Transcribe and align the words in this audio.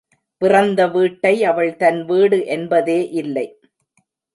பிறந்த 0.41 0.87
வீட்டை 0.87 1.43
அவள் 1.43 1.75
தன் 1.75 2.01
வீடு 2.05 2.39
என்பதே 2.47 3.09
இல்லை. 3.13 3.47